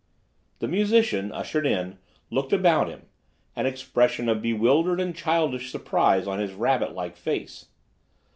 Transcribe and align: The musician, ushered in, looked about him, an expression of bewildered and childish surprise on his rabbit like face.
The 0.57 0.67
musician, 0.67 1.31
ushered 1.31 1.67
in, 1.67 1.99
looked 2.31 2.51
about 2.53 2.87
him, 2.89 3.03
an 3.55 3.67
expression 3.67 4.29
of 4.29 4.41
bewildered 4.41 4.99
and 4.99 5.15
childish 5.15 5.69
surprise 5.71 6.25
on 6.25 6.39
his 6.39 6.53
rabbit 6.53 6.95
like 6.95 7.15
face. 7.15 7.67